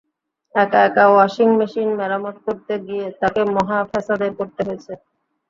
[0.55, 4.93] একা একা washing machine মেরামত করতে গিয়ে তাঁকে মহা ফ্যাসাদে পড়তে হয়েছে।